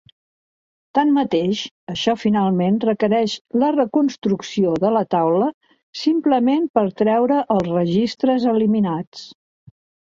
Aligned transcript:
Tanmateix, 0.99 1.59
això 1.95 2.15
finalment 2.21 2.79
requereix 2.89 3.37
la 3.65 3.71
reconstrucció 3.77 4.73
de 4.87 4.93
la 4.99 5.05
taula 5.15 5.53
simplement 6.09 6.69
per 6.79 6.89
treure 7.05 7.41
els 7.59 7.73
registres 7.79 8.53
eliminats. 8.59 9.29